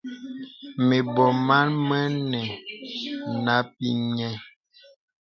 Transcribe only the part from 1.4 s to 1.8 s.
màn